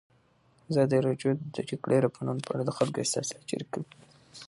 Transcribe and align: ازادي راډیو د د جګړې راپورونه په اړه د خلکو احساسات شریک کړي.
ازادي 0.69 0.99
راډیو 1.07 1.31
د 1.37 1.41
د 1.55 1.57
جګړې 1.69 1.97
راپورونه 2.05 2.41
په 2.45 2.51
اړه 2.55 2.63
د 2.65 2.71
خلکو 2.77 3.01
احساسات 3.03 3.41
شریک 3.49 3.69
کړي. 3.73 3.85